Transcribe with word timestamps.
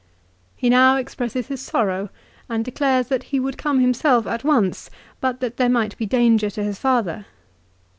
He 0.57 0.67
now 0.67 0.95
expresses 0.95 1.45
his 1.45 1.61
sorrow, 1.61 2.09
and 2.49 2.65
declares 2.65 3.09
that 3.09 3.21
he 3.25 3.39
would 3.39 3.55
come 3.59 3.79
him 3.81 3.93
self 3.93 4.25
at 4.25 4.43
once, 4.43 4.89
but 5.19 5.41
that 5.41 5.57
there 5.57 5.69
might 5.69 5.95
be 5.95 6.07
danger 6.07 6.49
to 6.49 6.63
his 6.63 6.79
father. 6.79 7.27